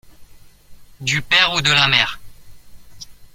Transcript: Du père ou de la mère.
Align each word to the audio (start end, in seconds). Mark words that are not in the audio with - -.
Du 1.01 1.21
père 1.21 1.53
ou 1.53 1.61
de 1.61 1.69
la 1.71 1.87
mère. 1.87 2.19